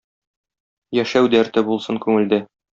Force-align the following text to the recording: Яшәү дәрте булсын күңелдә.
Яшәү 0.99 1.31
дәрте 1.35 1.65
булсын 1.71 2.05
күңелдә. 2.09 2.45